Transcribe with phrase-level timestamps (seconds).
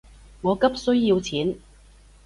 [0.41, 1.59] 我急需要錢